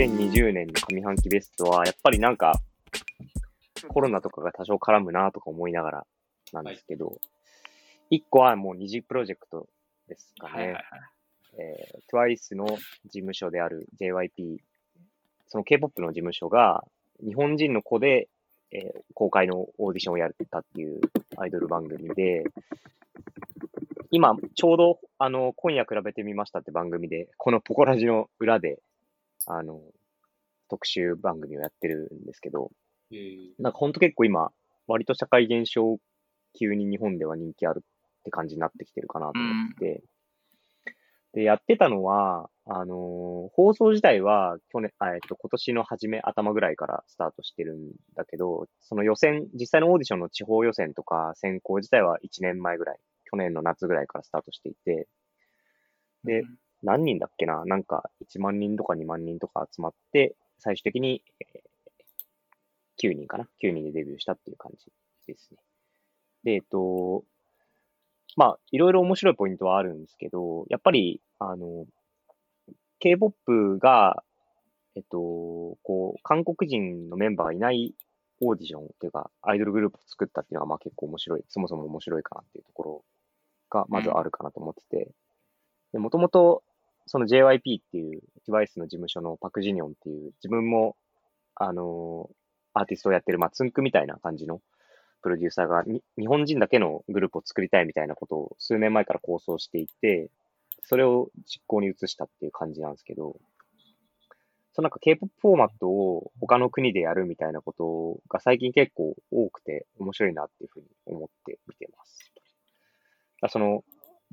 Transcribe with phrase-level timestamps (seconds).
[0.00, 2.58] 2020年の上半期ベストは、やっぱりなんか、
[3.88, 6.06] コロナとかが多少絡むなとか思いながら
[6.54, 7.18] なんですけど、
[8.08, 9.68] 一個はもう二次プロジェクト
[10.08, 10.54] ですかね。
[10.54, 10.84] はいはいはい。
[11.58, 12.78] えー、TWICE の事
[13.10, 14.60] 務所である JYP、
[15.48, 16.82] その K-POP の事務所が、
[17.22, 18.28] 日本人の子で、
[18.72, 21.00] えー公開のオーディションをやったっていう
[21.36, 22.44] アイドル番組で、
[24.10, 28.78] 今、ちょうど、あの、今夜比べてみましたって番組で、このポコラジの裏で、
[29.46, 29.80] あの、
[30.68, 32.70] 特集番組をやってるんですけど、
[33.12, 34.52] えーなんかほんと結構今、
[34.86, 35.98] 割と社会現象
[36.58, 40.02] 級に日本では人気あるって感じになってきてるかなと思って、
[41.32, 52.98] で、やってたのは、あのー放送自体は去年、あえっと、今年の初め、頭ぐらいからスタートしてるんだけど、その予選、実際のオーディションの地方予選とか選考自体は1年前ぐらい、
[53.30, 55.08] 去年の夏ぐらいからスタートしていて、
[56.24, 56.44] で、
[56.82, 57.64] 何人だっけな？
[57.64, 61.70] なんか1万人とか2万人とか集まって、最終的に、えー
[63.02, 64.92] 9人かな ?9 人でデビューしたっていう感じ
[65.26, 65.56] ですね。
[66.44, 67.24] で、えっと、
[68.36, 71.86] まあ、いろいろ面白いポイントはあるんですけど、やっぱり、あの、
[72.98, 74.22] K-POP が、
[74.96, 77.94] えっと、こう、韓国人のメンバーがいない
[78.40, 83.04] オーディションっていうか、アイドルグループを作ったっていうのは、まあ結構面白い、そもそも面白いかなっていうところ
[83.70, 85.10] が、まずあるかなと思ってて、
[85.92, 86.62] で、もともと、
[87.06, 90.96] その JYP っていう TWICE の事務所のパクジニョンっていう、自分も、
[91.56, 92.30] あの
[92.72, 94.62] アーティストをやってる、まあ、ツンクみたいな感じの
[95.22, 100.30] プロデューサーがに、日本人だけのグループを作りたいみたいなことを数年前から構想していて、
[100.82, 103.36] それを実行に移したっていう感じなんですけど、
[104.72, 112.32] そのなんか K-POP フォーマットを他の国でやるみたいなことが最近結構多くて面白いなっていうふうに思って見てます。
[113.48, 113.84] その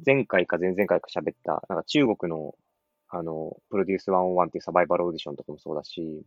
[0.05, 2.55] 前回か前々回か喋った、なんか中国の
[3.09, 6.23] あの、プロデュース101っていうサバイバルオーディションとかもそうだし、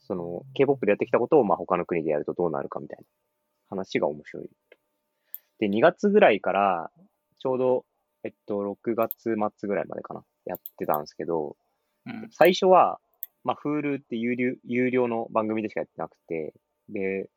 [0.00, 3.04] その K-POP でやってきたことをまあ他の国でやるとどうなるかみたいな
[3.68, 4.50] 話が面白い。
[5.58, 6.90] で、2月ぐらいから、
[7.38, 7.84] ちょうど、
[8.24, 11.56] えっと、6月末ぐらいまでかな、やってたんですけど、
[12.06, 12.28] うん。
[12.30, 12.98] 最初は、
[13.44, 16.54] まあ、Hulu って有料有料の番組でしかやってなくて、
[16.88, 17.28] で、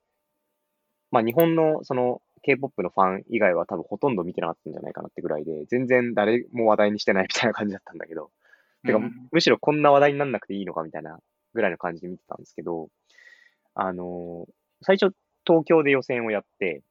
[1.12, 8.30] まあ、日本のその K-POP のファン以外は多分ほとんど見てなかったんじゃないかなってぐらいで、全然誰も話題にしてないみたいな感じだったんだけど、
[8.86, 9.28] てか、うん。
[9.32, 11.20] むしろこんな話題にならなくていいのかみたいな
[11.54, 12.90] ぐらいの感じで見てたんですけど、
[13.74, 15.16] あのー最初
[15.48, 16.82] 東京で予選をやって、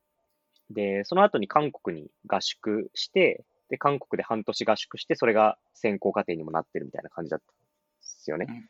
[0.71, 7.53] で、その後に韓国に合宿して、で、韓国で半年合宿して、それが選考過程にもなってるみたいな感じだったんで
[8.01, 8.47] すよね。
[8.49, 8.69] うん。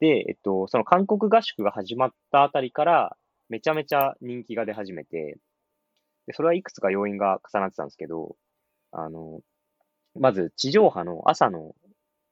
[0.00, 3.16] で、えっと、その韓国合宿が始まったあたりから、
[3.48, 5.38] めちゃめちゃ人気が出始めて、
[6.28, 8.36] で、それはいくつか要因が重なってたんですけど、
[8.92, 9.40] あの、
[10.14, 11.74] まず地上波の朝の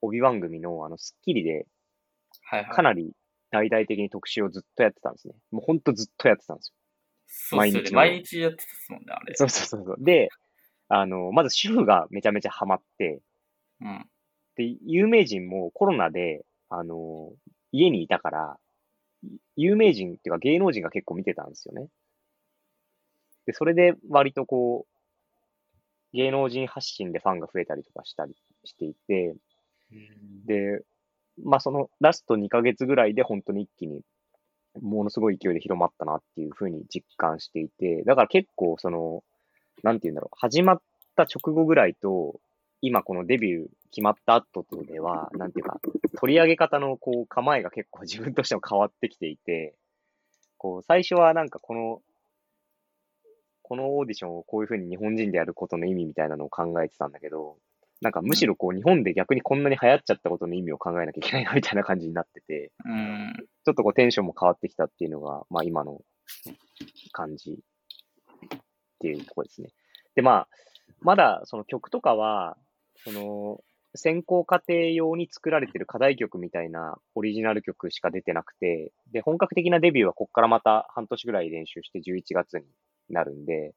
[0.02, 1.66] 帯番組のあの、スッキリで。
[2.70, 3.12] かなり
[3.50, 5.34] 大々的に特集をずっとやってたんですね。
[5.50, 6.72] もうほんとずっとやってたんです
[7.52, 7.56] よ。
[7.56, 9.34] 毎日の毎日やってたっすもんね、あれ。
[9.34, 10.04] そうそうそうそう。
[10.04, 10.28] で、
[10.88, 13.22] あの、まず主婦がめちゃめちゃハマって、
[13.80, 14.06] うん。
[14.56, 17.32] で、有名人もコロナで、あの、
[17.72, 18.58] 家にいたから、
[19.56, 21.88] 有名人っていうか芸能人が結構見てたんですよね。
[23.46, 28.34] で、それで割とこう、芸能人発信でファンが増えたりとかしたり
[28.64, 29.34] していて、
[30.46, 30.82] で、
[31.42, 34.00] まあそのラスト2ヶ月ぐらいで本当に一気に
[34.80, 39.22] ものすごい勢いで広まったなっていうふうに実感していて、だから結構その、
[39.82, 40.80] なんて言うんだろう、始まっ
[41.16, 42.40] た直後ぐらいと、
[42.82, 45.80] 今このデビュー決まった後とでは、なんていうか、
[46.18, 49.74] 取り上げ方のこう構えが結構自分としても変わってきていて、
[50.58, 52.02] こう最初はなんかこの、
[53.68, 57.56] このオーディションをこういうふうに日本人でやることの意味みたいなのを考えてたんだけど、
[58.00, 63.34] なんかむしろこう日本で逆にこんなに流行っちゃったことの意味を考えなきゃいけないなみたいな感じになってて、うん。
[63.64, 66.00] ちょっとこうテンションも変わってきたっていうのが、まあ今の
[67.10, 67.56] 感じっ
[69.00, 69.70] ていうところですね。
[70.14, 70.48] で、まあ、
[71.00, 72.56] まだその曲とかは、
[73.04, 73.60] その、
[73.96, 82.64] 選考過程用に作られてる課題曲みたいなオリジナル曲しか出てなくて、で、本格的なデビューはこっからまた半年ぐらい練習して11月に
[83.10, 83.74] なるんで、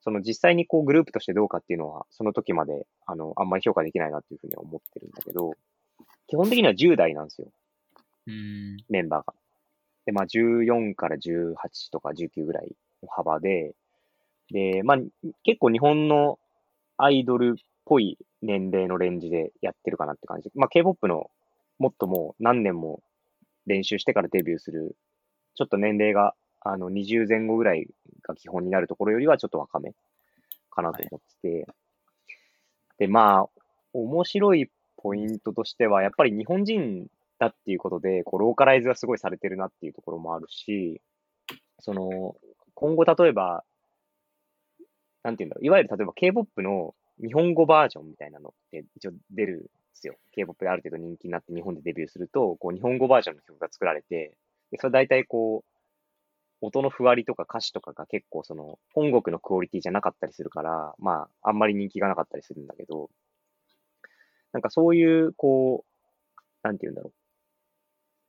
[0.00, 5.52] その実際にこうグループとしてどうかっていうのは、その時まで、あの、あんまり評価できないなっていうふうには思ってるんだけど、
[6.28, 7.48] 基本的には10代なんですよ。
[8.26, 8.76] うん。
[8.88, 9.34] メンバーが。
[10.06, 11.54] で、まあ、14から18
[11.90, 13.74] とか19ぐらいの幅で、
[14.50, 14.98] で、まあ、
[15.42, 16.38] 結構日本の
[16.96, 20.50] アイドルっぽい年齢のレンジでやってるかなって感じ。
[20.54, 21.30] まあ、K-POP の
[21.78, 23.02] もっともう何年も
[23.66, 24.96] 練習してからデビューする、
[25.54, 27.86] ちょっと年齢が、あの、20前後ぐらい
[28.28, 29.94] が基本になるところよりはちょっと若め
[30.70, 31.66] かなと思ってて、
[32.98, 33.48] で、まあ、
[33.92, 37.06] 面白いポイントとしては、やっぱり日本人
[37.38, 41.00] だっていうことで、こう、ローカライズがすごいされてるなっていうところもあるし、
[41.80, 42.36] その、
[42.74, 43.64] 今後例えば、
[45.22, 50.16] なんていうんだろう、いわゆる例えば K-POP の日本語バージョンみたいなのって一応出るんですよ。
[50.32, 54.32] K-POP である程度人気になって日本でデビューすると、こう日本語バージョンの曲が作られて、
[54.70, 55.77] でそれ大体こう、
[56.60, 63.10] 音のふわりとか歌詞とかが結構その本国のクオリティじゃなかったりするから、まあ、あんまり人気がなかったりするんだけど、
[64.52, 67.12] なんかそういう、こう、なんて言うんだろう。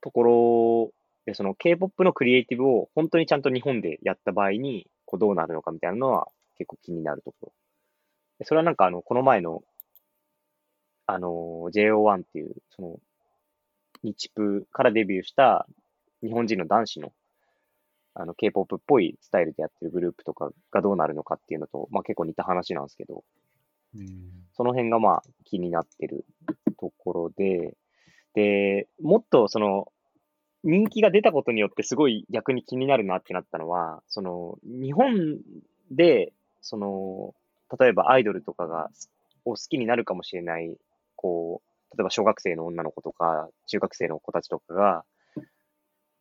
[0.01, 0.93] ところ
[1.25, 6.27] で、その K-POP のクリエイティブを本当にちゃんと日本でやった場合に、こうどうなるのかみたいなのは
[6.57, 7.53] 結構気になるところ。
[8.39, 9.63] でそれはなんかあの、この前の、
[11.07, 12.99] あの、JO1 っていう、その、
[14.03, 15.67] 日プからデビューした
[16.21, 17.11] 日本人の男子の、
[18.15, 23.23] あの、K-POP っぽいスタイルでやってるグループとかがどうなるのかっていうのと、まあ結構似た話なんですけど、
[23.95, 24.29] うん。
[24.53, 26.25] その辺がまあ気になってる
[26.79, 27.75] ところで、
[28.33, 29.91] で、もっとその、
[30.63, 35.39] 人気が出たことによってすごい逆に気になるなってなったのは、その、日本
[35.91, 37.33] で、その、
[37.79, 38.89] 例えばアイドルとかが、
[39.45, 40.75] を好きになるかもしれない、
[41.15, 45.05] こう、例えば小学生の女の子とか、中学生の子たちとかが、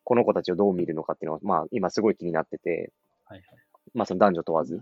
[0.08, 2.94] この子たちをどう見るのかっていうのは、まあ今すごい気になってて、
[3.26, 3.44] はいはい。
[3.92, 4.80] まあその男女問わず。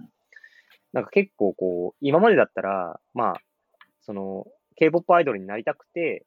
[0.93, 3.35] なんか結構こう、今までだったら、まあ、
[4.03, 4.47] その、
[4.77, 6.25] K-POP アイドルになりたくて、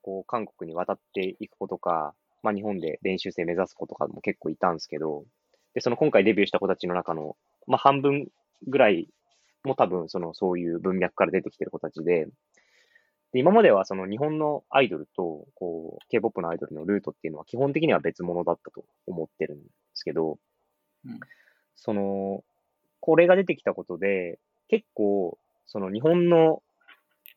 [0.00, 2.14] こう、韓国に渡っていく子とか、
[2.44, 5.24] まあ日本で練習生目指す子とかも結構いたんですけど、
[5.74, 8.28] で、その今回デビューした子たちの中の、まあ半分
[8.68, 9.08] ぐらい
[9.64, 12.28] も多分その、そういう文脈から出てきてる子たちで、
[13.32, 20.38] で、今まではその日本のアイドルと、こう、K-POP のアイドルのルートっていうのは基本的には別物だったと思ってるんですけど、
[21.04, 21.20] うん
[21.76, 22.42] その、
[23.00, 24.38] これが出てきたことで、
[24.68, 26.62] 結構、その日本の、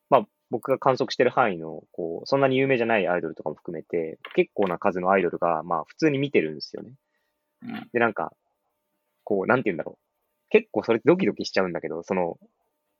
[0.09, 6.93] まあ僕が観測してる範囲の、こう、そんなに有名じゃないアイドルとかも含めて、結構な数のアイドルが、まあ普通に見てるんですよね。
[7.63, 7.89] うん。
[7.93, 8.33] で、なんか、
[9.23, 10.49] こう、なんて言うんだろう。
[10.49, 12.39] 結構それってドキドキしちゃうんだけど、その、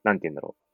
[0.04, 0.69] なんて言うんだろう。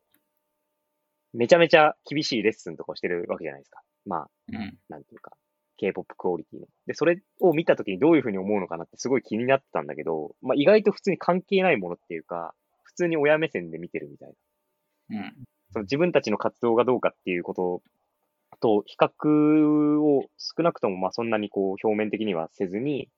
[1.36, 3.82] めちゃめちゃ厳しいレッスンとかをしてるわけじゃないですか。
[4.06, 4.78] まあ、うん。
[4.90, 5.32] なんていうか、
[5.78, 6.68] K-POP クオリティの。
[6.88, 12.54] で、それを見たときにどういうふうに思うのかなってすごい気になってたんだけど、まあ意外と普通に関係ないものっていうか、
[12.84, 14.34] 普通に親目線で見てるみたい
[15.10, 15.20] な。
[15.20, 15.34] うん。
[15.72, 17.81] その自分たちの活動がどうかっていうこと
[18.62, 23.10] と比較を少なくともまあそんなにこう表面的にはせずに、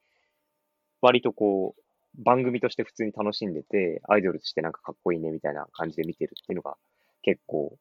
[1.02, 6.78] 割とこう番組として普通に楽しんでて、アイドルとしてなんかかっこいいねみたいな感じで見てるっていうのが
[7.22, 7.78] 結構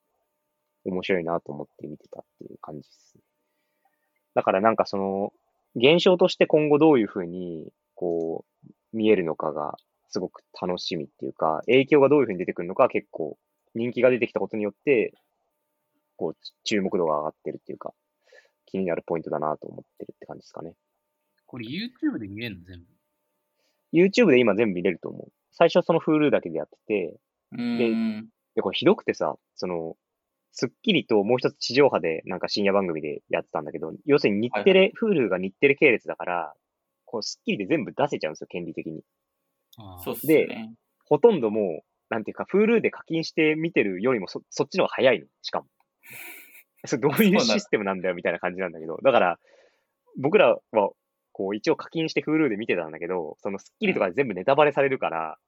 [0.90, 3.22] 面白いなと思って見てたっていう感じですね。
[4.34, 5.32] だからなんかその
[5.74, 9.76] 現象として今後どういうふうにこう見えるのかが
[10.08, 13.36] すごく楽しみっていうか、影響がどういうふうに出てくるのか結構
[13.74, 15.12] 人気が出てきたことによって、
[16.16, 17.92] こう、注目度が上がってるっていうか、
[18.64, 20.72] 気になるポイントだなと思ってるって感じですかね。
[21.46, 22.86] これ YouTube で見れるの全部
[23.92, 25.32] ？YouTube で今全部見れると思う。
[25.52, 27.16] 最初その Hulu だけでやってて、
[27.52, 28.28] うん。
[28.54, 29.96] で、これひどくてさ、その、
[30.52, 36.54] スッキリともう一つ地上波でなんか深夜番組でやってたんだけど、要するに日テレ、Hulu が日テレ系列だから、
[37.04, 39.02] こうスッキリで全部出せちゃうんですよ、権利的に。
[40.04, 40.72] そうっすね。
[41.04, 45.66] ほとんどもう、なんていうか、Hulu で課金して見てるよりもそ、そっちの方が早いの、しかも。
[46.84, 48.98] それどういうシステムなんだよ、みたいな感じなんだけど。
[49.02, 49.38] だから、
[50.18, 50.90] 僕らは、
[51.32, 55.38] こう、一応課金して Hulu で見てたんだけど、そのスッキリとかで全部ネタバレされるから、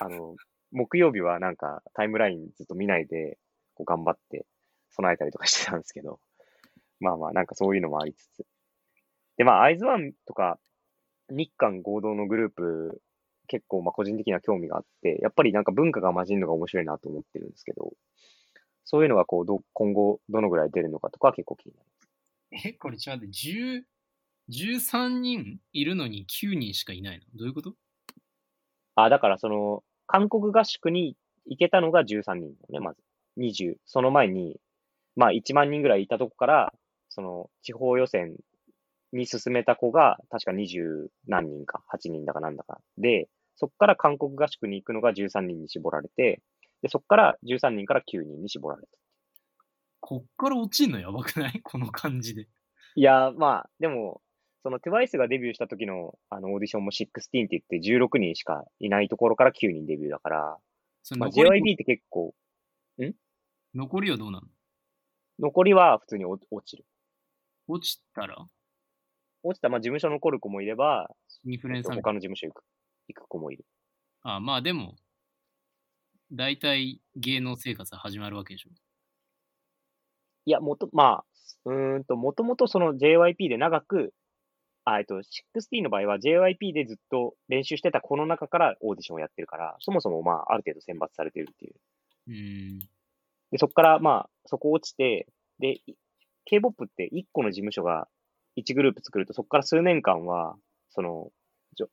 [0.00, 0.36] あの、
[0.72, 3.38] 木曜日はなんかタイムラインずっと見ないで、
[3.76, 4.46] こう頑張って
[4.90, 6.18] 備えたりとかしてたんですけど、
[7.00, 8.46] まあまあ、なんかそういうのもありつつ。
[9.36, 10.58] で、まあ、アイズワンとか、
[11.30, 13.02] 日韓合同のグループ、
[13.48, 17.92] 結構まあ個人的には興味があって、やっぱりなんか文化が混じるのが面白いなと思ってるんですけど、
[18.84, 21.88] そういうのがこうど、今後どのぐらい出るのかとかは結構気になる。
[22.64, 23.84] え、これちょっと待って、10
[24.48, 27.24] 13人いるのに9人しかいないの？
[27.34, 27.74] どういうこと？
[28.94, 31.16] あ、だからその、韓国合宿に
[31.46, 33.02] 行けたのが13人だよね、まず。
[33.38, 33.76] 20。
[33.86, 34.60] その前に、
[35.16, 36.72] まあ1万人ぐらいいたとこから、
[37.08, 38.36] その地方予選
[39.12, 42.80] に進めた子が確か20何人か、8人だかなんだか。
[42.98, 46.42] で、そこから韓国合宿に行くのが13人に絞られて、
[46.82, 48.88] で、そこから13人から9人に絞られた。
[50.00, 51.60] こっから落ちんのやばくない？
[51.64, 52.48] この感じで。
[52.94, 54.22] いや、まあ、でも、
[54.62, 60.58] その TWICE がデビューした時のあのオーディションも16って言って16人しかいないところから9人デビューだから、
[61.18, 62.34] まあ、JYP って結構、
[63.76, 64.48] 残りはどうなの？
[65.38, 66.86] 残りは普通に落落ちる。
[67.68, 68.48] 落ちたら？
[69.42, 71.08] 落ちた、まあ、事務所残る子もいれば、
[71.44, 72.64] インフルエンサー他の事務所行く
[73.08, 73.66] 行く子もいる。
[74.22, 74.96] あまあでも、
[76.32, 78.70] 大体芸能生活は始まるわけでしょ。
[80.46, 81.24] いや、もと、まあ、
[81.66, 84.14] うーんと、もともとその JYP で長く、
[84.84, 91.74] あ、えっと、16の場合は JYP でずっと練習してたこの中からオーディションをやってるから、そもそもまあ、ある程度選抜されてるっていう。
[92.28, 92.95] うん。
[93.56, 95.26] で、そこからまあ、そこ落ちて、
[95.58, 95.94] で、い
[96.44, 98.06] K-POP って1個の事務所が
[98.56, 100.56] 1グループ作ると、そこから数年間は、
[100.90, 101.30] その、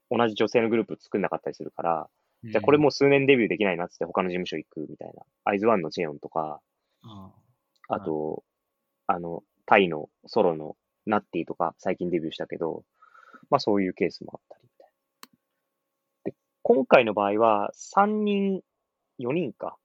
[0.10, 2.10] 同じ女性のグループ作んなかったりするから、
[2.44, 5.24] じゃあこれもう数年デビューできないなっつって他の事務所行くみたいな。
[5.46, 6.60] アイズワンのジェヨンとか、
[7.04, 7.32] あ
[7.88, 8.44] あと、
[9.08, 12.84] あの、タイのソロのナッティとか最近デビューしたけど、
[13.50, 14.90] まあそういうケースもあったりみたい
[16.26, 16.32] な。
[16.32, 18.62] で、今回の場合は3人、
[19.20, 19.78] 4人か。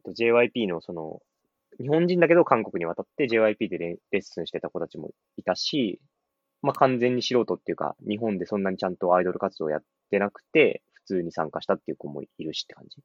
[0.00, 1.20] と、JYP のその、
[1.78, 6.00] 日本人だけど韓国に渡って JYP でレレッスンしてた子たちもいたし、
[6.62, 12.96] まあ完全に素人っていうか、日本でそんなにちゃんとアイドル活動やってなくて、普通に参加したっていう子もいるしって感じ。
[12.98, 13.02] で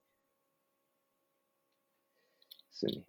[2.71, 3.03] すね。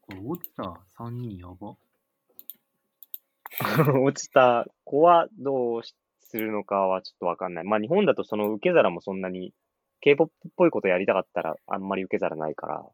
[0.00, 1.76] これ落ちた3人やば。
[4.02, 7.64] 落ちた子はどうしするのかはちょっとわかんない。
[7.64, 9.52] まあ日本だとその受け皿もそんなに
[10.06, 12.86] K-POP っぽいことやりたかったらあんまり受け皿ないから、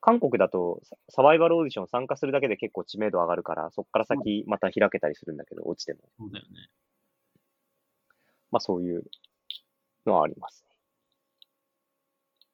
[0.00, 5.98] 韓国だとササバイバルオーディション参加するだけで結構知名度上がるから、そこから先また開けたりするんだけど、落ちても。
[6.18, 6.68] そうだよね。
[8.52, 9.02] まあそういう
[10.06, 10.76] のはありますね。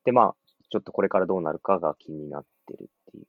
[0.04, 0.34] で、まあ、
[0.70, 3.26] ちょっとこれからどうなるかが気になってるっていう。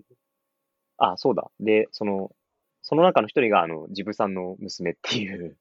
[0.98, 1.51] あ、そうだ。
[1.60, 2.32] で、その、
[2.84, 5.58] その中の一人が、あの、ジブさんの娘っていう、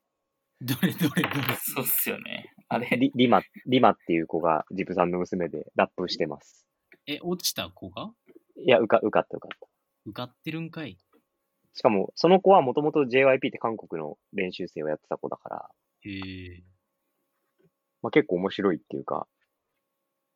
[0.60, 1.56] どれどれどれ。
[1.60, 2.52] そうっすよね。
[2.68, 6.66] あれ、リリマ、リマっていう子がジブさんの娘でラップしてます。
[7.06, 8.10] え、落ちた子が？
[8.56, 9.66] いや、受か、受かった受かった。
[10.06, 10.98] 受かってるんかい
[11.74, 15.70] しかも、その子はもともと JYP って韓国の練習生をやってた子だから、
[16.02, 16.62] へえ。
[18.00, 19.26] まあ、結構面白いっていうか、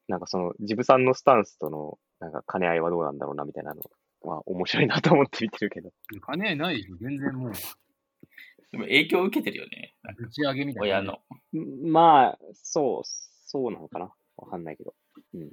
[0.09, 3.83] なんかその、ジブさんのスタンスとの、なんか兼ね合いはどうなんだろうなみたいなの
[4.23, 5.91] は面白いなと思って見てるけど。
[6.23, 6.97] 金合いないでしょ。
[6.97, 7.53] 全然もう、
[8.71, 9.95] でも影響を受けてるよね。
[10.19, 10.99] 打ち上げみたいな。
[10.99, 11.03] 親。
[11.03, 11.21] の。
[11.55, 14.95] んまあ、そう、そうなのかなわかんないけど。
[15.35, 15.51] うん。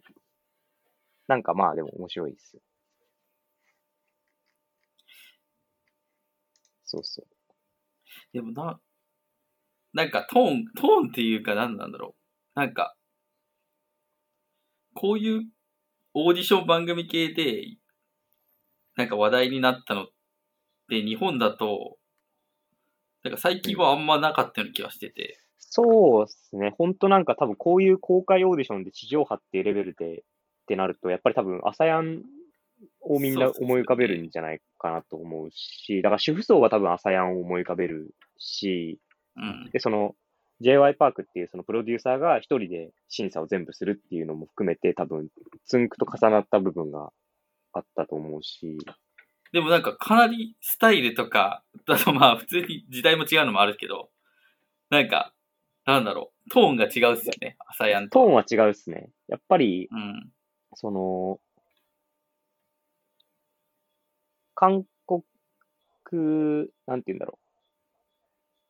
[1.28, 2.62] なんかまあでも面白いですよ。
[6.84, 7.28] そうそう。
[8.34, 8.80] でもな、
[9.94, 12.16] なんかトーン、トーンっていうか何なんだろ
[12.56, 12.60] う。
[12.60, 12.96] なんか、
[14.94, 15.44] こういう
[16.14, 17.78] オーディション番組系で、
[18.96, 20.08] なんか話題になったのっ
[20.90, 21.98] て日本だと、
[23.26, 25.40] なんか最近はあんまなかったような気がしてて。
[25.58, 26.76] そうですね。
[26.78, 30.22] ほんとなんか多分こういう公開オーディションで地上波っていうレベルでっ
[30.68, 32.22] てなると、やっぱり多分アサヤン
[33.02, 39.00] をみんな思い浮かべるんじゃないかなと思うし、だから主婦層は多分アサヤンを思い浮かべるし、
[39.36, 39.72] うん。
[39.72, 40.16] で、その
[40.62, 45.30] JY パークっていうそのプロデューサーが一人で審査を全部するっていうのも含めて多分
[45.66, 47.10] ツンクと重なった部分が
[47.74, 48.78] あったと思うし、
[49.56, 54.10] でもなんかかなりスタイルとか、だとまあ普通に時代も違うのもあるけど、
[54.90, 55.34] なんか、
[55.86, 58.20] なんだろう、トーンが違うっすよね、朝やんと。
[58.20, 59.12] トーンは違うっすね。
[59.30, 60.30] やっぱり、うん。
[60.74, 61.40] その、
[64.56, 65.24] 韓国、
[66.86, 67.46] なんて言うんだろう。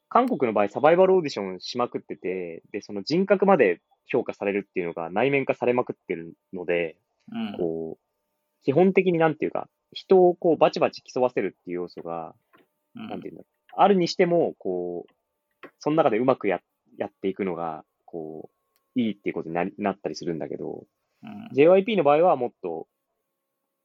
[0.07, 6.95] 韓国の場合、サバイバルオーディションしまくってて、で、その人格まで評価されるっていうのが内面化されまくってるので、
[7.31, 7.57] うん。
[7.57, 12.35] こう、基本的になんていうか、人をこうバチバチ競わせるっていう要素が、
[12.95, 13.73] うんなんていうんだろう。
[13.77, 16.61] あるにしても、こう、その中でうまくや
[16.97, 18.49] やっていくのが、こ
[18.95, 20.85] う、いいっていうことになりなったりするんだけど、
[21.23, 22.87] うん JYP の場合はもっと、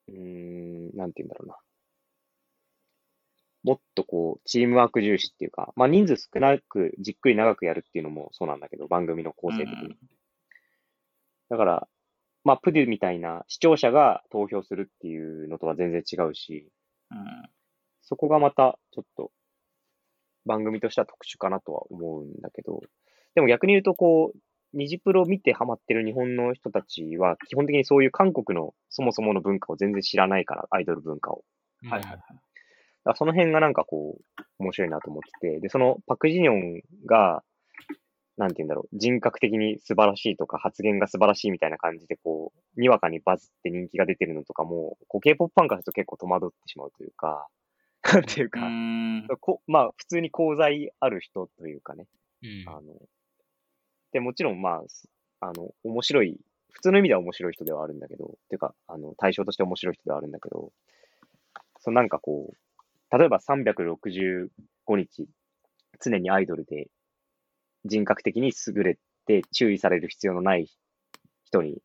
[0.09, 1.57] うーん、なんて言うんだろうな。
[3.63, 9.87] もっとこう、チームワーク重視っていうか、まあ人数少なく、じっくり長くやるっていうのもそうなんだけど、番組の構成的に。
[9.87, 9.97] うん
[11.51, 11.89] だから、
[12.45, 16.69] まあプデュみたいな視聴者が投票するっていうのとは全然違うし、
[17.11, 17.19] うん
[18.03, 19.31] そこがまたちょっと
[20.45, 22.81] 番組としては特殊かなとは思うんだけど、
[23.37, 24.39] でも逆に言うとこう、
[24.77, 31.45] ニジプロ見てハマってる日本の人たちは基本的にそういう韓国のそもそもの文化を全然知らないから、アイドル文化を。
[31.89, 32.21] はいはいはい。
[33.05, 37.43] だその辺がなんかこう、面白いなと思ってて、で、そのパクジニョンが、
[38.41, 47.49] なんて言うんだろう、人格的に素晴らしいとか、発言が素晴らしいみたいな感じで、こう、にわかにバズって人気が出てるのとかも、こう、K-POP ファンからすると結構戸惑ってしまうというか、
[48.15, 49.29] なんていううか、ーん。
[49.41, 52.07] こまあ、普通に功罪ある人というかね、
[52.43, 52.65] うん。
[52.67, 52.95] あの、
[54.13, 55.07] で、もちろん、まあ、す
[55.41, 56.39] あの、面白い、
[56.73, 60.73] 普通の意味では面白い人ではあるんだけど、っていうか、あの、対象として面白い人ではあるんだけど、
[61.81, 65.29] そのなんかこう、例えば365日、
[66.01, 66.89] 常にアイドルで
[67.85, 70.69] 人格的に優れて注意される必要のない
[71.45, 71.83] 人に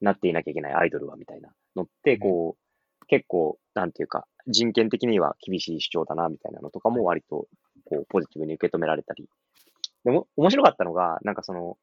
[0.00, 2.56] なっていなきゃいけないアイドルは、みたいなのって、こ
[3.02, 7.48] う、結構、なんていうか、人権的には厳しい主張だな、みたいなのとかも割と、
[7.84, 9.28] こう、ポジティブに受け止められたり。
[10.04, 11.76] でも、面白かったのが、なんかその、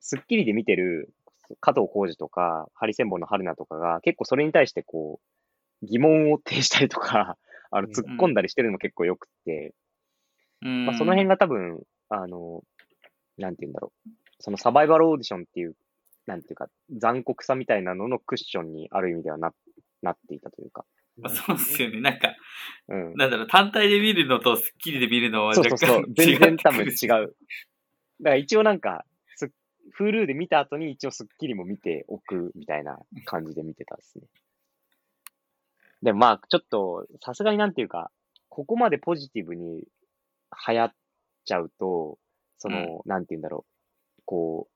[0.00, 1.12] スッキリで見てる
[1.60, 5.20] 加藤浩次とか、ハリセンボンの春菜とかが、結構それに対してこ
[5.82, 7.36] う、疑問を呈したりとか、
[7.70, 9.74] あの、うん突っ込んだりしてるのも結構良くって、
[10.62, 10.86] うん。
[10.86, 12.62] まあ、その辺が多分、あの、
[13.38, 14.10] なんて言うんだろう。
[14.40, 15.74] そのサバイバルオーディションっていう、
[16.26, 19.52] なんていうか、残酷さみたいなののクッションにある意味ではな
[20.02, 20.84] なっていたというか。
[21.16, 22.00] まあそうっすよね。
[22.00, 22.34] なんか、
[22.88, 23.14] うん。
[23.14, 26.14] なんだろう、単体で見るのとスッキリで見るのはそう若干そうそ う。
[26.14, 27.08] 全然多分違う。
[27.08, 27.34] だか
[28.20, 29.04] ら一応なんか、
[29.36, 29.52] す
[29.98, 34.24] Hulu で見た後に一応スッキリも見ておくみたいな感じで見てたですね。
[36.02, 38.10] でもまあ、ちょっと、さすがになんていうか、
[38.48, 39.84] ここまでポジティブに
[40.66, 40.94] 流行っ
[41.50, 42.18] ちゃうと、
[42.58, 43.64] その、なんていうんだろ
[44.18, 44.68] う、こ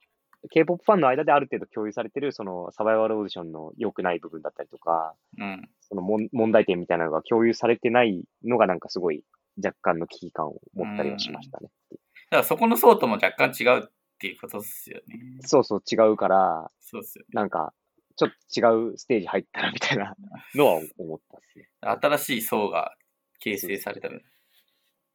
[0.45, 5.69] う、K-POP ファンの間である程度共有されてる、そのサバイバルオーディションの良くない部分だったりとか、うん。
[5.81, 9.23] その問問題点みたいなのが共有されてないのがなんかすごい
[9.63, 11.69] 若干の危機感を持ったりはしましたね。
[11.91, 13.89] だからそこの層とも若干違うっ
[14.19, 15.19] ていうことですよね。
[15.41, 17.29] そうそう違うから、そうですよね。
[17.33, 17.73] なんか
[18.17, 20.15] ちょっと違うステージ入ったなみたいな
[20.55, 21.69] のは思ったっすね。
[21.81, 22.95] 新しい層が
[23.41, 24.09] 形成された。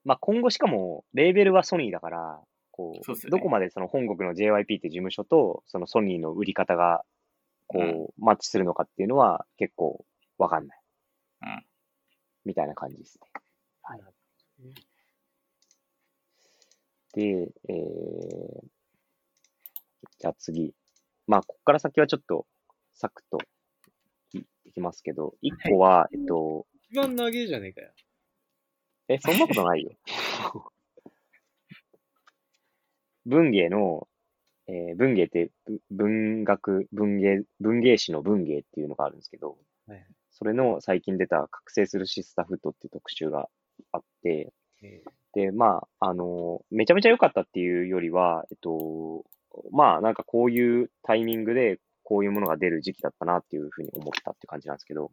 [0.06, 2.39] まあ今後しかもレーベルはソニーだから、
[2.72, 7.03] こう、そうねどこまでその本国の JYP って事務所とそのソニーの売り方が
[7.68, 10.06] こう、うんマッチするのかっていうのは結構
[10.38, 10.79] わかんない。
[11.44, 11.63] うん
[12.46, 13.27] みたいな感じですね。
[13.84, 14.01] はい
[17.13, 18.62] で、えー、
[20.20, 20.74] じゃあ次。
[21.27, 22.46] まあ、ここから先はちょっと、
[22.94, 23.38] サクッと
[24.34, 27.91] いいきますけど、一個は、えっと、一番長えじゃねえかよ。
[29.09, 29.91] え、そんなことないよ。
[33.25, 34.07] 文芸の、
[34.67, 43.50] えー文芸ってぶ文学、文芸、文芸誌の文芸っていうのがあるんですけど、はいそれの最近出た覚醒するシスターフットっていう特集が
[43.91, 49.25] あって、えで、まあ、あのめちゃめちゃ良かったっていうよりは、えっと、
[49.72, 55.11] まあ、なんかこういうタイミングでこういうものが出る時期だったなっていうふうに思ったって感じなんですけど、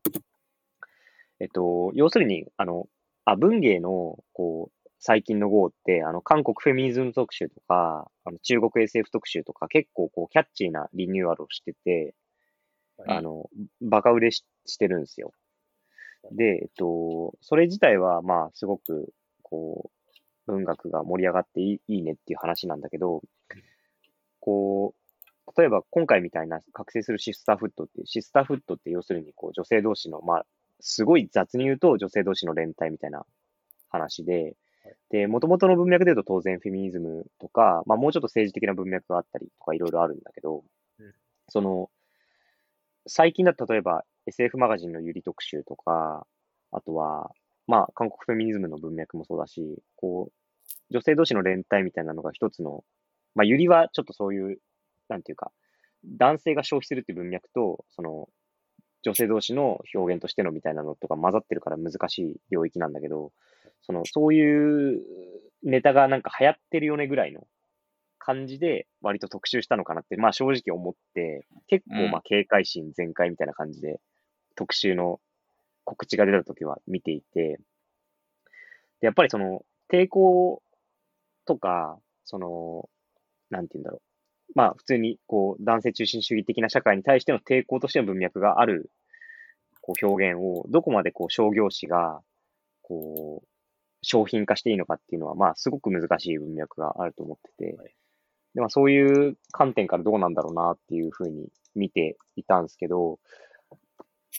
[1.40, 2.88] えっと、要するに、あの、
[3.26, 12.14] あ、文芸の、こう、最近の号って、あの、韓国フェミニズム特集とか、あの中国 SF 特集とか、結構こう、キャッチーなリニューアルをしてて、
[12.98, 13.50] はいあの、
[13.82, 15.32] バカ売れししてるんですよ。
[16.32, 19.12] で、えっと、それ自体は、まあ、すごく、
[19.42, 19.90] こ
[20.46, 23.22] う、文学が盛り上がっていいいいねっていう話なんだけど、
[24.40, 30.46] こう、例えば今回みたいな覚醒するシスターフットっていう、シスターフットって要するにこう女性同士の、まあ、
[30.80, 33.24] すごい雑に言うと女性同士の連帯みたいな
[33.88, 34.56] 話で、
[35.10, 40.64] で、元々の文脈で言うと当然フェミニズムとか、まあもうちょっと政治的な文脈があったりとかいろいろあるんだけど、
[40.98, 41.14] うん。
[41.48, 41.90] その、
[43.06, 46.26] 最近だと例えば SF マガジンのゆり特集とか、
[46.72, 47.30] あとは、
[47.66, 50.32] まあ韓国フェミニズムの文脈もそうだし、こう、
[50.90, 52.84] 女性同士の連帯みたいなのが一つの、
[53.34, 54.58] まあゆりはちょっとそういう、
[55.08, 55.52] なんていうか、
[56.04, 58.28] 男性が消費するっていう文脈と、その、
[59.02, 63.32] 女性同士の表現としてのみたいなのとか混ざってるから難しい領域なんだけど、
[63.82, 65.00] その、そういう
[65.62, 67.46] ネタがなんか流行ってるよねぐらいの
[68.18, 74.00] 感じで割と特集したのかなって、まあ正直思って、結構まあ警戒心全開みたいな感じで
[74.56, 75.20] 特集の
[75.84, 77.58] 告知が出た時は見ていて、
[79.00, 80.62] で、やっぱりその抵抗
[81.46, 82.88] とか、その、
[83.50, 84.05] なんて言うんだろう。
[84.54, 88.90] まあ普通にこう男性中心主義的な社会に対しての抵抗としての文脈がある
[89.80, 92.20] こう表現をどこまでこう商業誌が
[92.82, 93.48] こう
[94.02, 97.94] 商品化していいのかっていうのはまあすごく難しい文脈があると思ってて、はい。
[98.54, 103.18] でまあそういう観点からどうなんだろうなっていうふうに見ていたんですけど、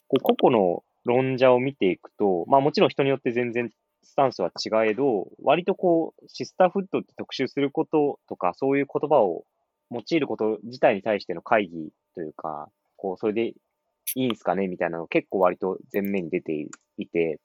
[0.07, 3.69] こう個々の論者を見ていくと、まあもちろん人によって全然
[4.03, 9.45] スタンスは違えど、割とこう、シスターフットって特集することとか、そういう言葉を
[9.91, 13.55] 用いること自体に対しての会議というか、こう、それでい
[14.15, 17.39] いんすかねみたいなの結構割と前面に出ていて、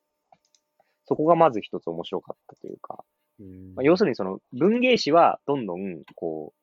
[1.05, 3.05] そこがまず一つ面白かったというか、
[3.41, 6.59] うんまあ、要するにその文芸誌はどんどん、こう、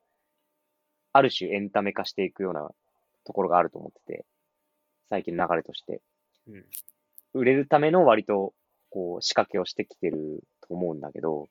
[1.11, 2.69] ある種エンタメ化していくような
[3.25, 4.25] ところがあると思ってて、
[5.09, 6.01] 最近の流れとして。
[6.47, 6.65] うん
[7.33, 8.53] 売れるための割と、
[8.89, 11.47] こう、仕掛けをしてきてると思うんだけど、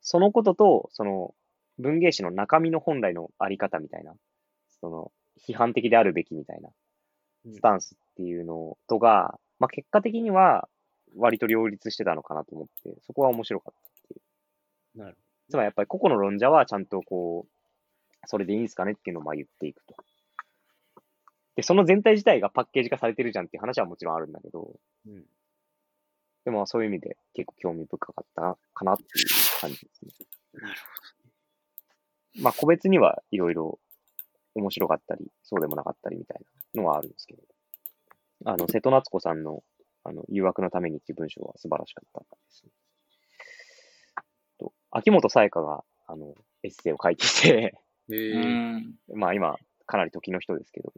[0.00, 1.34] そのことと、その、
[1.80, 4.14] 文芸誌の中身の本来のあり方みたいな、
[4.80, 5.12] その、
[5.46, 10.68] 批判的であるべきみたいな、うんスタンスっていうのとが、まあ、結果的には、
[11.16, 14.22] 割と両立してたのかなと思って、そこは面白かったってい
[14.96, 14.98] う。
[14.98, 15.16] なる
[15.48, 19.96] つまりやっぱり個々の論者はちゃんとこう、それでいいんすかねっていうのをまあ言っていくと。
[21.56, 25.24] で、その全体自体がパッケージ化されてるじゃんっていう話はもちろんあるんだけど、うん。
[26.44, 30.12] でもそういう意味で結構興味深かったかなっていう感じですね。
[30.54, 30.74] なる
[32.36, 33.78] まあ個別にはいろいろ
[34.54, 36.40] 面白かったり、そうでもなかったりみたい
[36.74, 37.42] なのはあるんですけど、
[38.44, 39.62] あの、瀬戸夏子さんの、
[40.04, 42.70] あの、誘惑のためにっていう文章は素晴らしかったですね。
[44.58, 47.74] と、秋元才加が、あの、エッセイを書いてて。
[49.14, 50.92] まあ今、かなり時の人ですけど。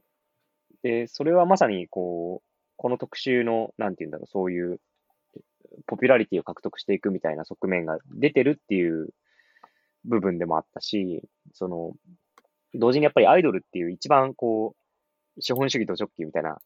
[0.83, 4.81] で、それはまさに、こう、この特集の、なんて言うんだろう、そういう、
[5.87, 9.09] ポピュラリティを獲得していくみたいな側面が出てるっていう
[10.05, 11.93] 部分でもあったし、その、
[12.75, 14.75] 同時にやっぱりアイドルっていう一番こ
[15.37, 16.59] う、資本主義と直球みたいな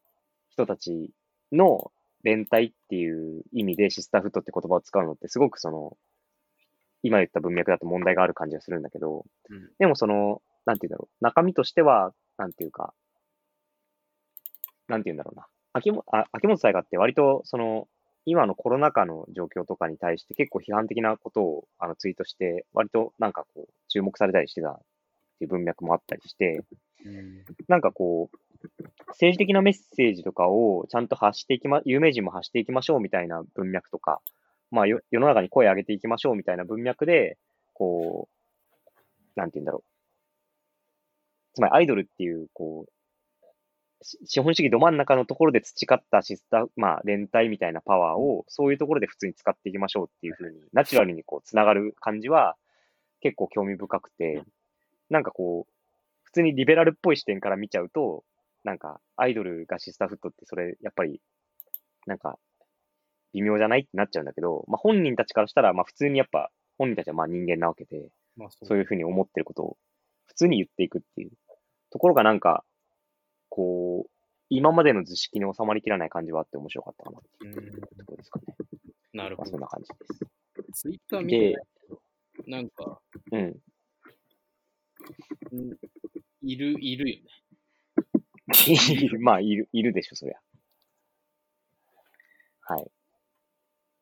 [0.51, 1.11] 人たち
[1.53, 5.96] の連帯っていう意味でシスターフットって言葉を使うのってすごくその、
[7.03, 12.94] 今言った文脈だと問題がある感じがするんだけど、うんでもその、なんて言うんだろう、中身としては、なんていうか、
[14.88, 15.46] なんて言うんだろうな。
[15.72, 17.88] 秋元、あ秋元才加って割と、その、
[18.27, 24.79] 今のコロナ禍の状況とかに対して結構批判的なことをあのツイートして、割となんかこう、注目されたりしてたっ
[25.39, 26.65] ていう文脈もあったりして、
[27.69, 28.37] なんかこう、
[29.11, 34.21] 政治的なメッセージとかをちゃんと発していきま、有名人も発していきましょうみたいな文脈とか、
[34.73, 37.39] まあ世の中に声を上げていきましょうみたいな文脈で、
[37.75, 39.85] こう、なんて言うんだろう。
[41.55, 42.93] つまりアイドルっていう、こう、
[44.03, 52.57] 資本主義ど真ん中のところで培ったシスター、まあ連帯みたいなパワーを、そういうところで普通に使っていきましょうっていうふうに、ナチュラルにこう、つながる感じは、
[53.21, 54.43] 結構興味深くて、
[55.09, 55.73] なんかこう、
[56.23, 58.25] 普通にリベラルっぽい視点から見ちゃうと、
[58.65, 61.21] なんか、アイドルがシスターフットってそれ、やっぱり、
[62.07, 62.39] なんか、
[63.33, 69.77] 微妙じゃないってなっちゃうんだけど、まあ本人たちからしたら、まあ普通にやっぱ、本人たちはまあ人間なわけで、まあそういうふうに思ってることを
[70.27, 71.31] 普通に言っていくっていう
[71.91, 72.65] ところがなんか、
[73.49, 74.11] こう、
[74.49, 78.57] 今までの図式に収まりきらない感じはあって面白かったかなっていううんところですかね。
[79.13, 79.59] なるほど。
[79.59, 79.95] な感じで
[80.73, 80.83] す。
[80.83, 81.57] ツイッター見てで
[82.47, 83.01] なんか、
[83.33, 83.41] うん。
[85.53, 85.77] うん
[86.43, 87.31] いる、いるよね。
[88.69, 88.77] い
[89.09, 90.41] るまあ、いる、いるでしょ、そりゃ。
[92.61, 92.91] はい。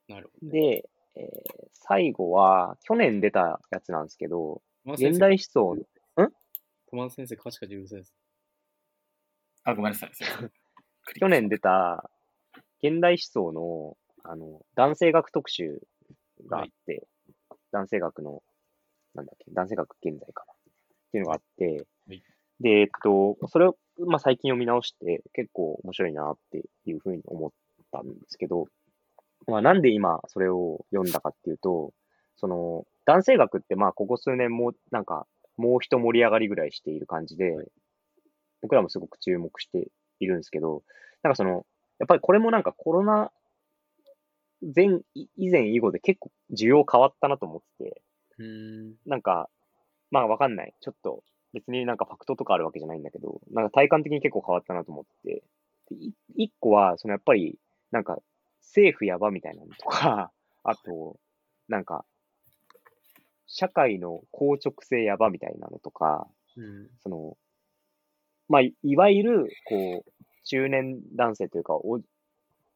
[0.09, 0.53] なるほど。
[0.53, 5.77] で、えー最後は、去年出たやつなんですけど、現代思想、
[6.89, 8.15] 友達先生、カチカチうるさいです。
[9.65, 10.11] あ、ごめんなさい。
[11.19, 12.11] 去年出た、
[12.83, 15.81] 現代思想の、あの、男性学特集
[16.47, 17.07] があって、
[17.73, 18.43] 男性学の、
[19.15, 20.53] なんだっけ、男性学現在かな。
[20.53, 20.57] っ
[21.13, 22.23] ていうのがあって、はい
[22.61, 27.51] で、えっと、それを、まあ、最近読み直して、結構面白いなっていうふうに思っ
[27.93, 28.67] たんですけど、
[29.47, 31.93] まあ、なんで今それを読んだかっていうと、
[32.37, 37.55] その、男性学ってまあ、ここ数年も、なんか、もう一盛り上がりぐらいしている感じで、
[38.65, 39.89] 僕らもすごく注目して
[40.21, 40.83] いるんですけど、
[41.23, 41.67] なんかその、
[41.99, 43.31] やっぱりこれもなんかコロナ
[44.75, 48.03] 前、い以前以後で結構需要変わったなと思ってて、
[48.39, 48.95] うん。
[49.05, 49.51] なんか、
[50.11, 50.75] まあわかんない。
[50.81, 51.23] ちょっと
[51.53, 55.43] 別になんかファクトとかあるわけじゃないんだけど、なんか体感的に結構変わったなと思って
[55.91, 57.59] て、一個は、そのやっぱり、
[57.91, 58.19] なんか
[58.63, 60.33] 政府やばみたいなのとか、
[60.65, 61.19] あと、
[61.69, 62.07] なんか、
[63.47, 66.89] 社会の硬直性やばみたいなのとか、うん。
[67.03, 67.37] その、
[68.49, 70.13] まあ、いいわゆる、こう、
[70.45, 72.01] 中年男性というか、お、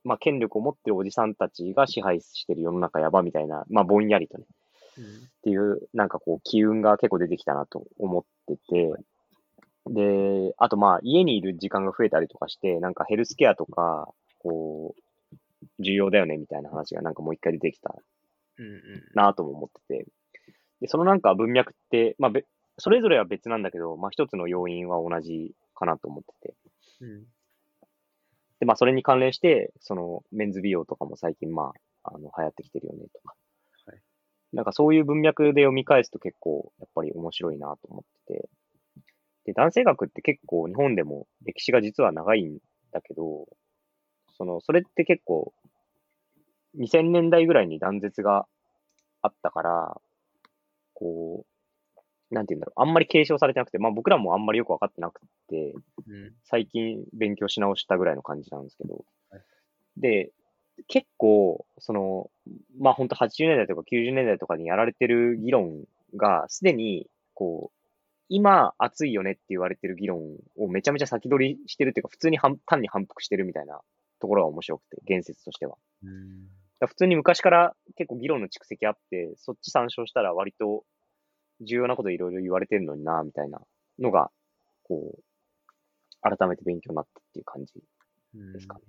[0.05, 4.45] まあ、権力を持ってるおじさんたちが支配してる世の中やばみたいな、まあ、ぼんやりとね、
[5.39, 8.93] っていう、なんかこう、機運が結構出てきたなと思ってて、
[9.91, 15.37] で、あとまあ、家にいる時間が増えたりとかして、なんかヘルスケアとか、こう、
[15.81, 17.95] 重要だよねみたいな話がなんかもう一回出てきた
[18.59, 18.67] うん。
[18.67, 18.83] うん。
[19.15, 20.07] なとも思ってて、
[20.81, 22.45] で、そのなんか文脈って、まあ、べ
[22.79, 26.55] それぞれは別なんだけど、まあ、一つの要因は同じかなと思ってて、
[27.01, 27.25] うん。
[28.61, 33.35] で、まあ、それに関連して、その、メンズ美容とかも最近、まあ、あの、流行ってきてるよね、とか。
[33.87, 34.01] はい
[34.53, 38.49] なんかそういう文脈で読み返すと結構、やっぱり面白いなと思ってて。
[39.45, 42.59] で、男性学って結構日本でも歴史が実は長いん
[42.91, 43.47] だけど、
[44.37, 45.53] その、それって結構、
[46.79, 48.47] 2000年代ぐらいに断絶が
[49.21, 50.01] あったから、
[50.95, 51.58] こう、
[52.31, 55.75] なんて言うんだろう、あんまり継承されてなくて、まあ僕らもあんまりよくわかってなくて、
[56.07, 56.35] うん。
[56.45, 59.43] 最近勉強し直したぐらいの感じなんですけどはい。
[59.97, 60.33] で、
[60.87, 62.31] 結構、その、
[62.79, 65.85] まあ本当80年代とか90年代とかにやられてる議論
[66.17, 67.79] が、すでに、こう、
[68.29, 70.21] 今熱いよねって言われてる議論
[70.57, 73.81] をめちゃめちゃ先取りしてるっていうか、普通に反単に反復してるみたいな
[74.21, 75.77] ところが面白くて、言説としては。
[76.87, 80.85] 普通に昔から結構議論の蓄積あって、そっち参照したら割と
[81.61, 83.61] 重要なこといろいろ言われてるのにな、みたいな
[83.99, 84.31] のが、
[84.85, 85.23] こう、
[86.21, 87.75] 改めて勉強になったっていう感じ
[88.53, 88.85] ですかね。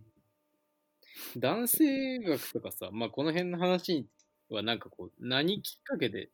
[1.37, 4.07] 男性学とかさ、まあこの辺の話
[4.49, 6.29] はなんかこう、何きっかけで、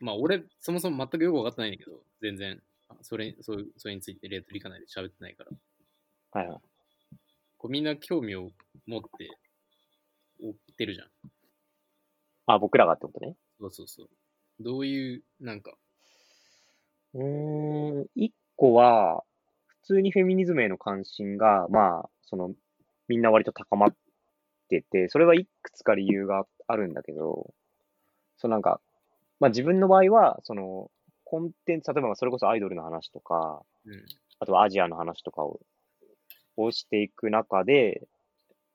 [0.00, 2.62] まあ俺、そもそも全くよく分かってないんだけど、全然、
[3.02, 5.50] それ、そそれについてレートリカ内で喋ってないから。
[6.32, 6.60] はいはい。
[7.56, 8.50] こうみんな興味を
[8.86, 9.30] 持って
[10.40, 11.08] 追ってるじゃん。
[12.46, 13.36] あ、僕らがってことね。
[13.58, 14.08] そうそうそう。
[14.60, 15.72] どういう、なんか？
[17.14, 19.22] うーん、一個は、
[19.66, 22.52] 普通にフェミニズムへの関心が、まあ、その、
[23.08, 23.94] みんな割と高まっ
[24.68, 27.52] てて、それはいくつか理由があるんだけど、
[28.38, 28.80] そうなんか、
[29.40, 30.90] まあ自分の場合は、その、
[31.24, 34.04] コンテンツ、例えばそれこそアイドルの話とか、うん。
[34.40, 35.60] あとはアジアの話とかを、
[36.56, 38.08] をしていく中で、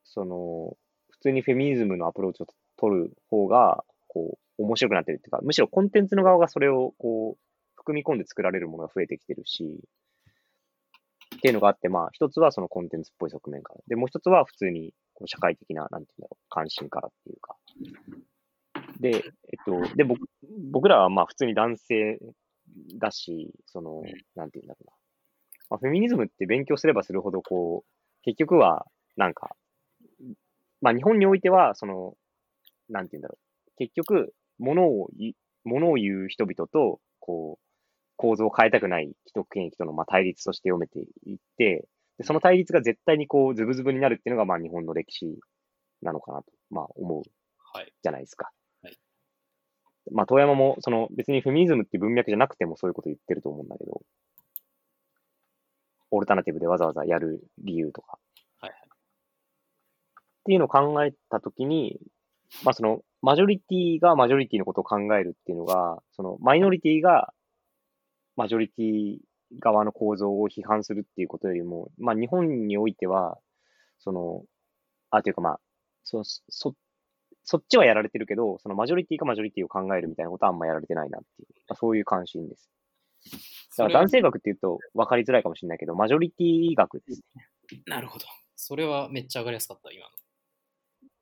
[0.04, 0.78] その、
[1.12, 7.40] 普通にフェミニズムのアプローチを取る方が、こう、面白くなってるっていうか、むしろコンテンツの側がそれを、こう、
[7.76, 9.80] 含み込んで作られるものが増えてきてるし、
[11.36, 13.80] っていうのがあって、まあ、一つはそのコンテンツっぽい側面から。
[13.88, 17.56] で、もう一つは普通に、こう、社会的な、なんていうんだろう、関心からっていうか。
[19.00, 19.22] で、えっ
[19.66, 20.20] と、で、僕、
[20.72, 22.20] 僕らはまあ普通に男性
[22.98, 24.04] だし、その、
[24.36, 24.94] なんていうんだろうな。
[25.70, 29.56] まあ、フェミニズムって勉強すればするほど、こう、結局は、なんか、
[30.82, 32.16] まあ日本においては、その、
[32.90, 33.72] なんていうんだろう。
[33.78, 37.66] 結局、ものをい、ものを言う人々と、こう、
[38.18, 45.40] 構造を変えたくない既得権益とのまあ対立として読めていって、でその対立が絶対にこう、ズブズブになるっていうのが、まあ日本の歴史
[46.02, 47.24] なのかなと、まあ思う
[47.74, 47.94] はい。
[48.02, 48.52] じゃないですか。
[48.84, 48.98] はい
[50.12, 54.02] まあ、遠山も、その、別にフェミニズムっていう文脈じゃなくてもそういうこと言ってると思うんだけど、
[56.12, 58.18] オルタナティブでわざわざやる理由とか。
[58.60, 58.80] はいはい
[60.40, 62.00] っていうのを考えたときに、
[62.64, 67.34] まあ、その、マジョリティがマジョリティのことを考えるっていうのが、その、マイノリティが
[68.36, 69.18] マジョリティ
[69.60, 73.38] 側の構造を批判するっていうことよりも、まあ、日本においては、
[74.00, 74.44] その、
[75.10, 75.60] あ、というかまあ、
[76.04, 76.74] そ、そ、
[77.44, 82.70] そっちはやられてるけど、そのマジョリティがマジョリティを考えるみたいなことはあんまやられてないなっていう、まあ、そういう関心です。
[83.78, 87.48] だから男性学っていうと分かりづらいかもしれないけど、マジョリティ学ですね。
[87.88, 88.26] なるほど。
[88.56, 90.12] それはめっちゃ上がりやすかった、今の。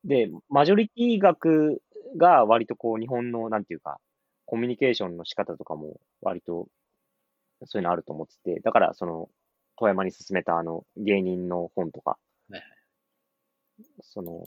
[0.03, 1.81] で、マジョリティ学
[2.15, 3.99] が割とこう日本のなんていうか、
[4.45, 6.67] コミュニケーションの仕方とかも割と
[7.65, 9.29] そういうのあると思ってて、だからその、
[9.77, 12.17] 富山に勧めたあの芸人の本とか
[12.49, 12.63] はいはい、
[14.01, 14.43] その、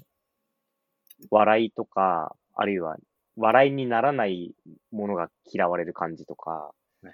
[1.31, 2.97] 笑いとか、あるいは
[3.37, 4.55] 笑いにならない
[4.91, 6.73] ものが嫌われる感じとか
[7.05, 7.09] い、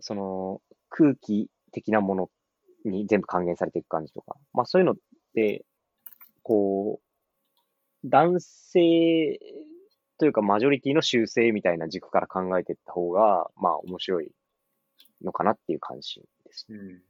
[0.00, 2.30] その空気的なもの
[2.84, 4.96] に全部還元されていく感じとか、まあそういうのっ
[5.34, 5.64] て、
[6.42, 7.07] こう、
[8.04, 9.38] 男性
[10.18, 14.30] というかマジョリティの修正みたいな軸から考えていった方が、まあ面白い
[15.22, 16.66] のかなっていう関心です。
[16.68, 17.02] うん。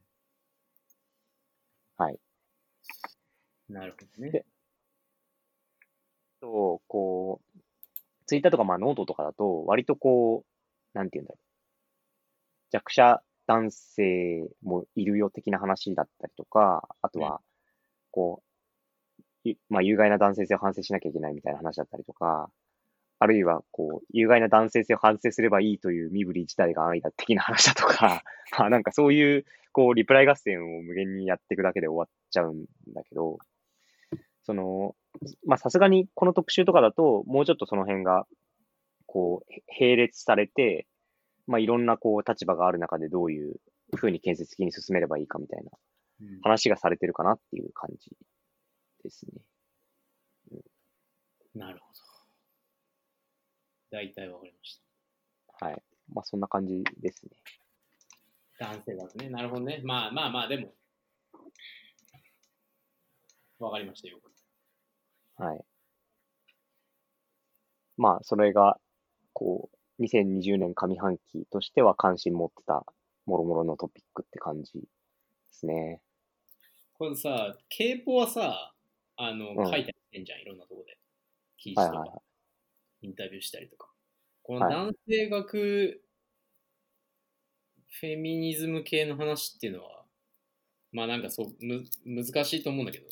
[1.98, 2.18] はい。
[3.68, 4.44] なるほどねで。
[6.40, 7.58] と、こう、
[8.26, 10.44] ツイッターとかまあノートとかだと、割とこ
[10.94, 11.38] う、なんて言うんだろう。
[12.70, 17.40] 弱者男性もいるよ的な話だったりとか、あとは、
[18.10, 18.47] こう、ゆ
[19.68, 22.50] まあ有害な男性性を反省しなきゃいけないみたいな話だったりとか、
[23.20, 28.22] あるいは、こう、有害な男性性を反省すればいいという身振り自体が安易だ的な話だとか、
[28.58, 33.38] まあなんかそういう、こう、リプライ合戦を無限にやっていくだけで終わっちゃうんだけど、
[34.42, 34.94] その、
[35.44, 38.26] まあさすがにこの特集とかだと、もうちょっとその辺が、
[39.06, 40.86] こう、へ並列されて、
[41.46, 43.56] まあいろんなこう立場がある中でどういう
[43.96, 45.70] ふうに建設的に進めればいいかみたいな
[46.20, 46.40] うん。
[46.42, 48.10] 話がされてるかなっていう感じ
[49.02, 49.42] ですね。
[51.54, 51.98] なるほど。
[53.90, 54.80] 大体わかりまし
[55.60, 55.82] はい。
[56.12, 57.30] まあそんな感じですね。
[58.58, 58.66] た。
[58.66, 59.30] 男性だとね。
[59.30, 59.80] なるほどね。
[59.82, 60.72] まあまあまあ、でも。
[63.58, 64.18] わかりましたよ。
[65.36, 65.64] はい。
[67.96, 68.78] まあそれが、
[69.32, 72.84] こう、2020年上半期としては関心持ってた
[73.26, 74.80] もろもろのトピックって感じで
[75.50, 76.00] すね。
[76.94, 78.72] これさ、ケイポはさ、
[79.18, 80.96] あの、うん書いたりしてんじゃん、いろんなとこで。
[81.58, 82.22] 記事とか、はいはいは
[83.02, 83.06] い。
[83.06, 83.90] インタビューしたりとか。
[84.42, 86.02] このはい男性学、
[87.90, 90.04] フェミニズム系の話っていうのは、
[90.92, 93.06] まあなんかそう、む、難しいと思うんだけど、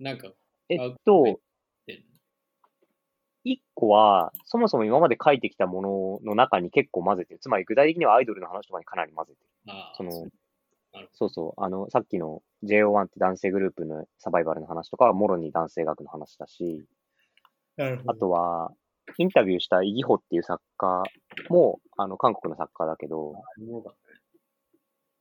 [0.00, 0.32] なんか、
[0.70, 1.38] えっと、
[3.44, 7.40] 一個は、そもそも今まで書いてきたものの中に結構混ぜてる。
[7.40, 9.48] つまり具体的にはアイドルの話とかにかなり混ぜてる。
[9.68, 10.28] ああ、その
[11.12, 11.60] そうそう。
[11.62, 16.84] あの、さっきの JO1 って男性グループのサバイバルの話とかは、もろに男性学の話だし、
[18.06, 18.72] あとは、
[19.18, 21.02] インタビューしたイギホっていう作家
[21.48, 23.32] も、あの、韓国の作家だけど、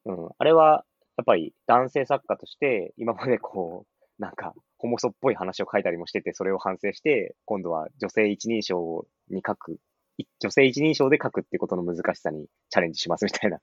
[0.05, 0.29] うん。
[0.38, 0.86] あれは、
[1.17, 9.79] やっぱり男性作家として、今までこう、なんか、ホモソっぽい話を書いたりもしてて、それを反省して、今度は女性一人称に書く、
[10.17, 13.60] い女性一人称で書くっていうことの難しさにチャレンジしますみたいな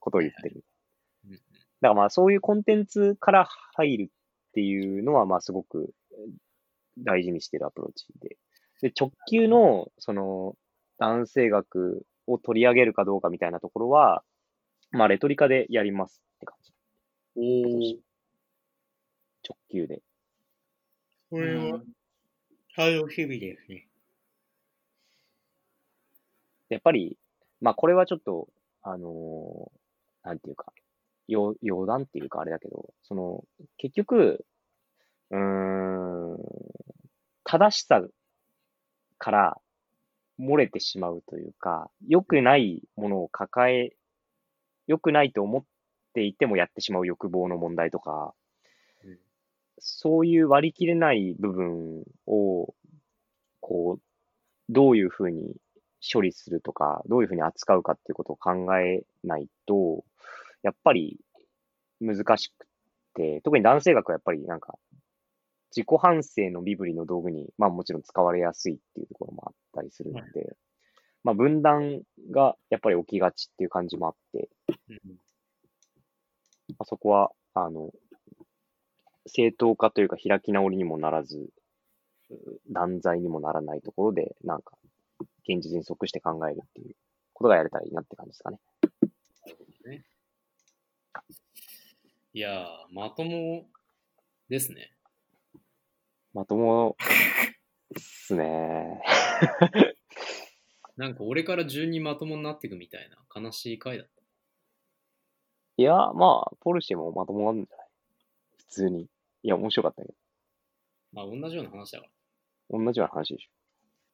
[0.00, 0.64] ことを言ってる。
[1.80, 5.92] だからまあそういうコンテンツから入るっていうのはまあすごく
[6.98, 8.36] 大事にしてるアプローチで。
[8.80, 10.56] で、直球のその
[10.98, 14.22] 男性学を取り上げるかどうかみたいなところは、
[14.90, 16.72] まあレトリカでやりますって感じ。
[17.36, 17.98] おー。
[19.48, 20.02] 直球で。
[21.30, 21.80] これは
[22.76, 23.86] 楽しみですね。
[26.68, 27.16] やっぱり、
[27.60, 28.48] まあこれはちょっと、
[28.82, 29.78] あのー
[30.24, 30.72] なんていうか、
[31.30, 33.44] 余余談っていうかあれだけど、その、
[33.76, 34.44] 結局、
[35.30, 36.38] うーん、
[37.44, 38.02] 正しさ
[39.18, 39.60] から
[40.38, 43.96] 漏れてしまうというか、良くないものを抱え、
[44.86, 45.64] 良くないと思っ
[46.14, 48.34] ていてもやってしまう欲望の問題とか、
[49.04, 49.18] うん
[49.80, 52.74] そういう割り切れない部分を、
[53.60, 54.02] こう、
[54.68, 55.56] どういうふうに
[56.12, 60.04] 処理するとか、どういうふうに扱うかっていうことを考えないと、
[60.62, 61.18] やっぱり
[62.00, 62.66] 難しく
[63.14, 64.78] て、特に男性学はやっぱりなんか、
[65.70, 70.56] 自己反省の身振りの道具に、まあもちろん使われやすいっていうところもあったりするので、
[71.24, 74.48] まあ分断がやっぱり起きがちっていう感じもあって、
[74.88, 75.18] うん
[76.70, 77.90] まあ、そこは、あの、
[79.26, 81.50] 正当化というか開き直りにもならず、
[82.30, 82.34] う
[82.70, 84.76] 断罪にもならないところで、なんか、
[85.48, 86.94] 現実に即して考えるっていう
[87.32, 88.58] ことがやれたらいいなって感じですかね。
[88.92, 90.04] なるほどね。
[92.34, 93.66] いやー、まとも
[94.48, 94.92] ですね。
[96.34, 96.96] まとも
[97.98, 99.02] っすね。
[100.96, 104.12] なんか俺から順にまともになっていくみたいな悲しい回だった。
[105.76, 107.88] いや、まあ、ポルシェもまともなんじゃない？
[108.58, 109.08] 普通に。
[109.42, 110.12] いや、面白かったけ
[111.12, 112.10] まあ同じような話だから。
[112.78, 112.84] ど。
[112.84, 113.48] 同じような話でし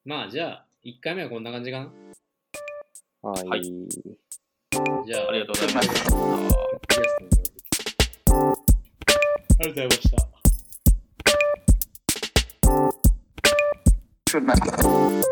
[0.05, 1.91] まあじゃあ、1回目はこんな感じかな。
[3.23, 3.29] ょ。
[3.31, 3.47] はい。
[3.49, 3.63] はい
[5.07, 5.89] じゃあ、ありがとうございます。
[5.89, 7.74] ゲ
[9.61, 10.27] How'd they watch that?
[14.29, 15.23] Good man.